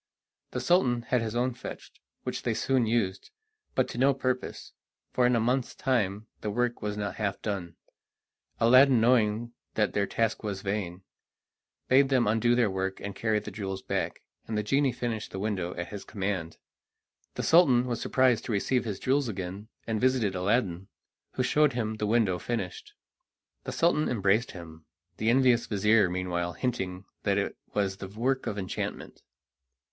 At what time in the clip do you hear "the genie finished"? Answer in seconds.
14.57-15.29